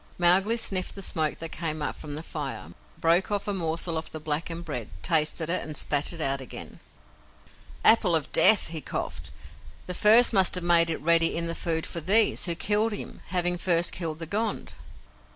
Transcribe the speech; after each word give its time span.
Mowgli 0.17 0.57
sniffed 0.57 0.95
the 0.95 1.03
smoke 1.03 1.37
that 1.37 1.49
came 1.51 1.79
up 1.79 1.95
from 1.95 2.15
the 2.15 2.23
fire, 2.23 2.73
broke 2.99 3.29
off 3.29 3.47
a 3.47 3.53
morsel 3.53 3.99
of 3.99 4.09
the 4.09 4.19
blackened 4.19 4.65
bread, 4.65 4.89
tasted 5.03 5.47
it, 5.47 5.61
and 5.61 5.77
spat 5.77 6.11
it 6.11 6.19
out 6.19 6.41
again. 6.41 6.79
"Apple 7.85 8.15
of 8.15 8.31
Death," 8.31 8.69
he 8.69 8.81
coughed. 8.81 9.31
"The 9.85 9.93
first 9.93 10.33
must 10.33 10.55
have 10.55 10.63
made 10.63 10.89
it 10.89 10.99
ready 11.03 11.37
in 11.37 11.45
the 11.45 11.53
food 11.53 11.85
for 11.85 12.01
THESE, 12.01 12.45
who 12.45 12.55
killed 12.55 12.93
him, 12.93 13.21
having 13.27 13.59
first 13.59 13.91
killed 13.91 14.17
the 14.17 14.25
Gond." 14.25 14.73